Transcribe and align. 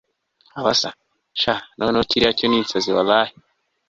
abasa! 0.59 0.89
sha 1.41 1.53
noneho 1.77 2.03
kiriya 2.09 2.37
cyo 2.37 2.45
ninsazi 2.47 2.89
wallah 2.95 3.25